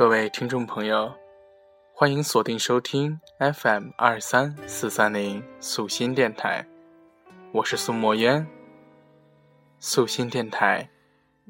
[0.00, 1.12] 各位听众朋友，
[1.92, 6.66] 欢迎锁定收听 FM 二三四三零素心电台，
[7.52, 8.46] 我是苏墨渊。
[9.78, 10.88] 素心电台，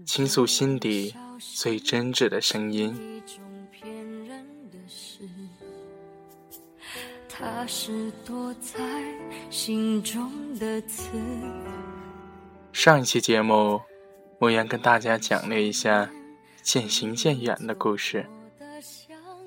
[0.05, 3.23] 倾诉心底最真挚的声音。
[7.29, 8.81] 它是躲在
[9.49, 11.13] 心中的刺。
[12.73, 13.81] 上一期节目，
[14.41, 16.11] 莫言跟大家讲了一下
[16.63, 18.27] 渐行渐远的故事。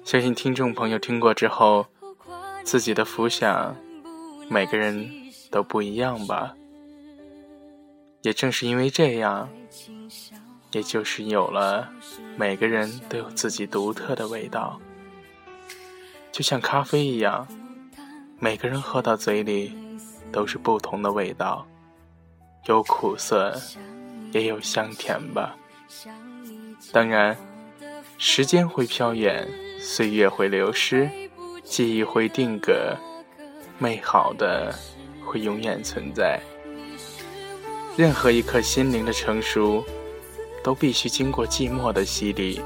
[0.04, 1.88] 相信听众朋友听过之后，
[2.64, 3.76] 自己的浮想，
[4.50, 5.10] 每个人
[5.50, 6.54] 都不一样吧。
[8.22, 9.50] 也正是因为这样，
[10.72, 11.90] 也就是有了
[12.36, 14.80] 每个人都有自己独特的味道，
[16.32, 17.48] 就像咖啡一样。
[18.40, 19.74] 每个人喝到嘴里
[20.32, 21.66] 都是不同的味道，
[22.66, 23.58] 有苦涩，
[24.34, 25.56] 也有香甜吧。
[26.92, 27.38] 当然，
[28.18, 29.48] 时间会飘远，
[29.86, 31.10] 岁月会流失，
[31.62, 32.96] 记忆会定格，
[33.78, 34.74] 美好的
[35.26, 36.40] 会永远存在。
[37.98, 39.84] 任何一颗心灵的成熟，
[40.64, 42.62] 都必须经过寂寞的洗礼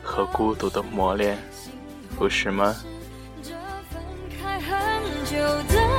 [0.00, 1.36] 和孤独的磨练，
[2.16, 2.76] 不是吗？
[3.42, 3.50] 这
[3.90, 4.00] 分
[4.40, 5.36] 开很久
[5.74, 5.89] 的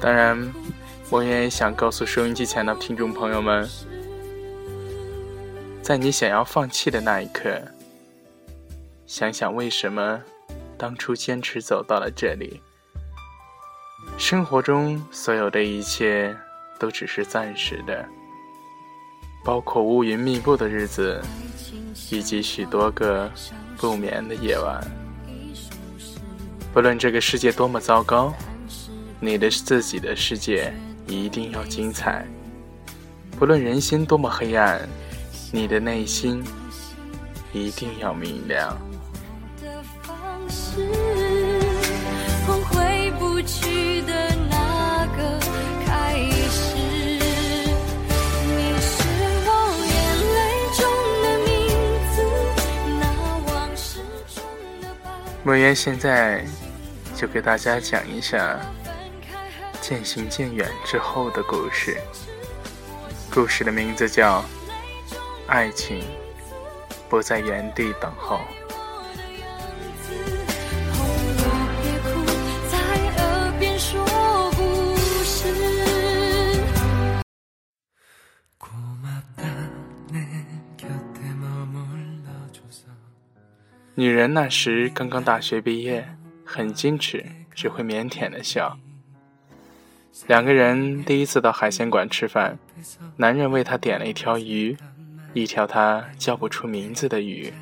[0.00, 0.50] 当然，
[1.10, 3.68] 我也想告诉收音机前的听众朋友们，
[5.82, 7.60] 在你想要放弃的那一刻，
[9.06, 10.18] 想想为什么
[10.78, 12.62] 当初坚持走到了这里。
[14.16, 16.34] 生活中所有的一切
[16.78, 18.08] 都只是暂时的，
[19.44, 21.20] 包括乌云密布的日子，
[22.10, 23.30] 以及许多个
[23.76, 24.82] 不眠的夜晚。
[26.72, 28.32] 不论这个世界多么糟糕。
[29.22, 30.72] 你的自己的世界
[31.06, 32.24] 一定要精彩，
[33.38, 34.80] 不论人心多么黑暗，
[35.52, 36.42] 你的内心
[37.52, 38.76] 一定要明亮。
[55.42, 56.44] 莫言现在
[57.16, 58.58] 就给大家讲一下。
[59.80, 61.96] 渐行渐远之后的故事，
[63.32, 64.40] 故事的名字叫
[65.46, 66.02] 《爱情
[67.08, 68.36] 不在原地等候》。
[83.96, 86.08] 女人那时刚刚大学毕业，
[86.44, 88.78] 很矜持，只会腼腆的笑。
[90.26, 92.58] 两个人第一次到海鲜馆吃饭，
[93.16, 94.76] 男人为她点了一条鱼，
[95.32, 97.52] 一条他叫不出名字的鱼。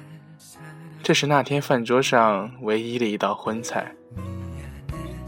[1.02, 3.90] 这是那天饭桌上唯一的一道荤菜。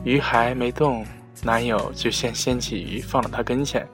[0.04, 1.06] 鱼还没动，
[1.42, 3.86] 男友就先掀起鱼放到她跟前。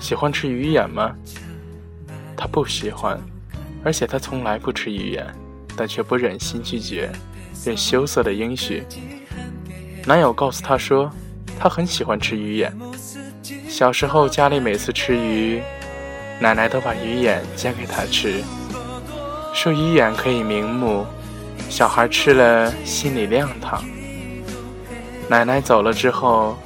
[0.00, 1.14] 喜欢吃鱼眼吗？
[2.36, 3.20] 她不喜欢，
[3.84, 5.26] 而且她从来不吃鱼眼，
[5.76, 7.10] 但却不忍心拒绝，
[7.62, 8.84] 便羞涩的应许。
[10.06, 11.10] 男友告诉她说。
[11.58, 12.72] 他很喜欢吃鱼眼。
[13.68, 15.62] 小时候家里每次吃鱼，
[16.40, 18.42] 奶奶都把鱼眼煎给他吃，
[19.52, 21.04] 说鱼眼可以明目，
[21.68, 23.84] 小孩吃了心里亮堂。
[25.28, 26.56] 奶奶走了之后，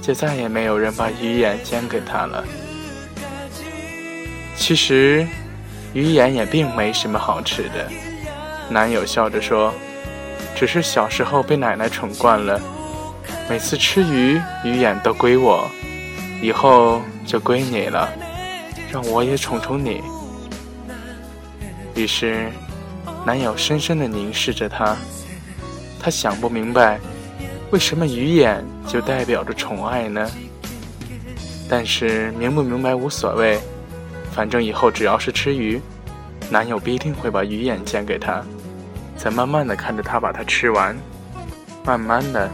[0.00, 2.44] 就再也没有人把鱼眼煎给他了。
[4.56, 5.26] 其实，
[5.92, 7.90] 鱼眼也并没什么好吃的。
[8.70, 9.74] 男友笑着说
[10.56, 12.60] ：“只是小时候被奶奶宠惯了。”
[13.48, 15.70] 每次吃鱼，鱼眼都归我，
[16.40, 18.10] 以后就归你了，
[18.90, 20.02] 让我也宠宠你。
[21.94, 22.50] 于是，
[23.26, 24.96] 男友深深的凝视着她，
[26.00, 26.98] 他想不明白，
[27.70, 30.28] 为什么鱼眼就代表着宠爱呢？
[31.68, 33.60] 但是明不明白无所谓，
[34.32, 35.80] 反正以后只要是吃鱼，
[36.50, 38.42] 男友必定会把鱼眼煎给她，
[39.16, 40.96] 再慢慢的看着她把它吃完，
[41.84, 42.50] 慢慢的。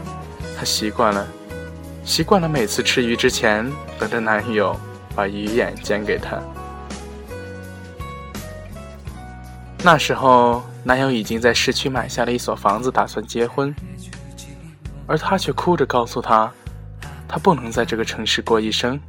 [0.61, 1.27] 她习惯了，
[2.05, 3.67] 习惯了每次吃鱼之前
[3.97, 4.79] 等着男友
[5.15, 6.39] 把鱼眼煎给她。
[9.83, 13.73] 那时候，男友已经在市区买下了一所房子，打算结婚，
[15.07, 16.51] 而她却哭着告诉他，
[17.27, 19.01] 她不能在这个城市过一生，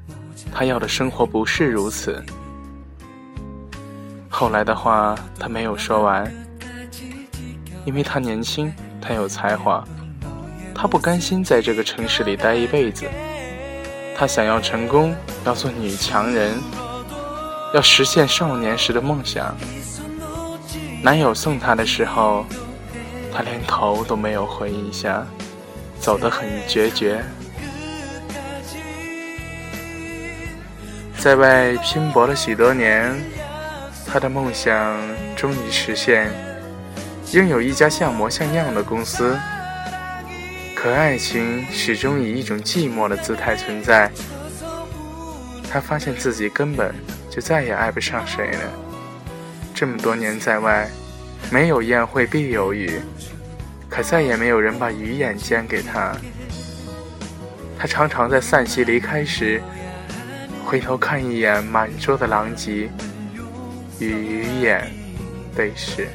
[0.54, 2.24] 她要的生活不是如此。
[4.30, 6.32] 后来的话，她没有说完，
[7.84, 8.72] 因为她年轻，
[9.02, 9.86] 她有才华。
[10.74, 13.06] 他不甘心在这个城市里待一辈子，
[14.16, 15.14] 他想要成功，
[15.44, 16.58] 要做女强人，
[17.72, 19.56] 要实现少年时的梦想。
[21.02, 22.44] 男友送她的时候，
[23.32, 25.26] 她连头都没有回一下，
[26.00, 27.22] 走得很决绝。
[31.18, 33.14] 在外拼搏了许多年，
[34.06, 34.96] 她的梦想
[35.36, 36.32] 终于实现，
[37.32, 39.38] 拥有一家像模像样的公司。
[40.82, 44.10] 可爱情始终以一种寂寞的姿态存在。
[45.70, 46.92] 他发现自己根本
[47.30, 48.60] 就再也爱不上谁了。
[49.72, 50.90] 这么多年在外，
[51.52, 53.00] 没有宴会必有雨，
[53.88, 56.16] 可再也没有人把鱼眼煎给他。
[57.78, 59.62] 他常常在散席离开时，
[60.66, 62.90] 回头看一眼满桌的狼藉，
[64.00, 64.92] 与鱼眼
[65.54, 66.08] 对视。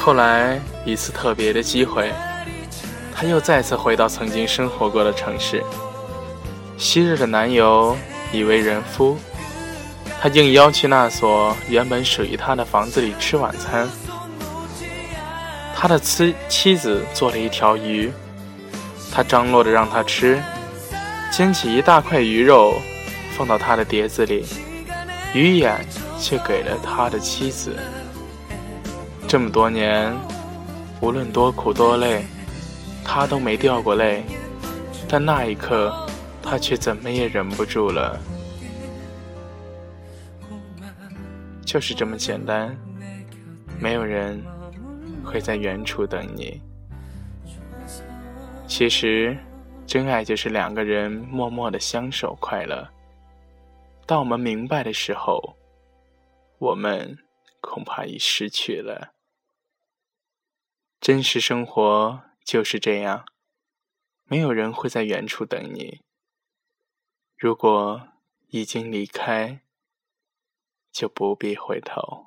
[0.00, 2.10] 后来一次特别的机会，
[3.14, 5.62] 她又再次回到曾经生活过的城市。
[6.78, 7.96] 昔日的男友
[8.32, 9.18] 已为人夫，
[10.20, 13.86] 她应邀去那所原本属于她的房子里吃晚餐。
[15.74, 18.10] 他的妻妻子做了一条鱼，
[19.12, 20.42] 他张罗着让他吃，
[21.30, 22.80] 煎起一大块鱼肉，
[23.36, 24.44] 放到他的碟子里，
[25.34, 25.86] 鱼眼
[26.18, 27.76] 却给了他的妻子。
[29.28, 30.10] 这么多年，
[31.02, 32.24] 无论多苦多累，
[33.04, 34.24] 他都没掉过泪。
[35.06, 35.94] 但那一刻，
[36.42, 38.18] 他却怎么也忍不住了。
[41.62, 42.74] 就是这么简单，
[43.78, 44.42] 没有人
[45.22, 46.62] 会在远处等你。
[48.66, 49.36] 其实，
[49.86, 52.88] 真爱就是两个人默默的相守快乐。
[54.06, 55.54] 当我们明白的时候，
[56.58, 57.14] 我们
[57.60, 59.12] 恐怕已失去了。
[61.00, 63.24] 真实生活就是这样，
[64.24, 66.02] 没有人会在远处等你。
[67.36, 68.08] 如果
[68.48, 69.60] 已经离开，
[70.92, 72.26] 就不必回头。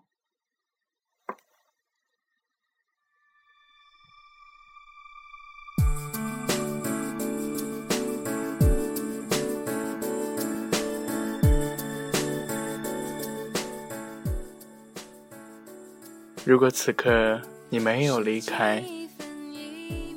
[16.43, 17.41] 如果此刻。
[17.73, 18.83] 你没有离开，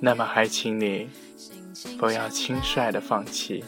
[0.00, 1.08] 那么还请你
[1.96, 3.62] 不要轻率的放弃。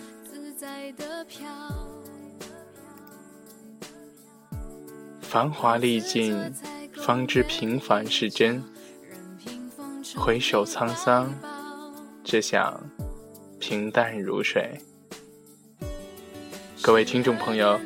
[5.21, 6.37] 繁华历尽，
[6.97, 8.61] 方知平凡是真。
[10.17, 11.33] 回首沧桑，
[12.25, 12.83] 只想
[13.61, 14.81] 平淡如水。
[16.83, 17.79] 各位听众朋友，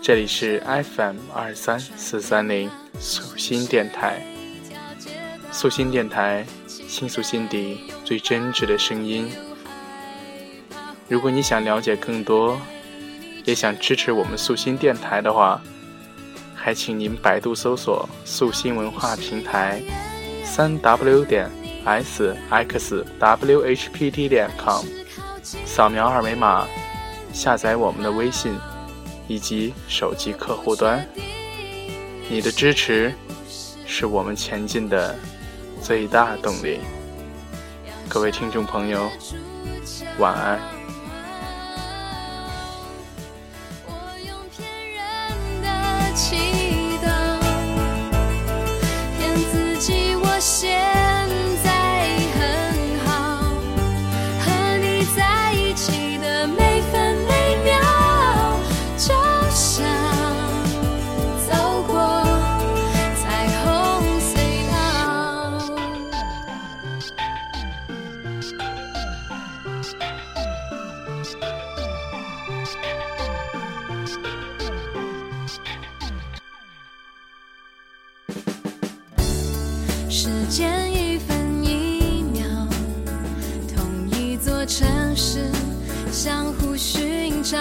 [0.00, 2.70] 这里是 FM 二三四三零
[3.00, 4.24] 素心电台。
[5.54, 9.30] 素心电台，倾诉心底最真挚的声音。
[11.08, 12.60] 如果你想了解更多，
[13.44, 15.62] 也想支持我们素心电台的话，
[16.56, 19.80] 还请您百度搜索“素心文化平台”，
[20.42, 21.48] 三 w 点
[21.84, 24.84] s x w h p t 点 com，
[25.64, 26.66] 扫描二维码
[27.32, 28.58] 下载我们的微信
[29.28, 31.06] 以及手机客户端。
[32.28, 33.14] 你的支持
[33.86, 35.16] 是我们前进的。
[35.84, 36.80] 最大动力，
[38.08, 39.10] 各位听众朋友，
[40.18, 40.73] 晚安。
[80.08, 82.46] 时间一分一秒，
[83.74, 85.50] 同一座城市
[86.10, 87.58] 相互寻找，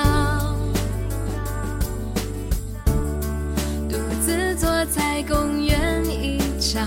[3.90, 6.80] 独自坐在公园一角，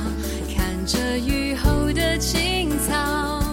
[0.55, 3.46] 看着雨后的青草。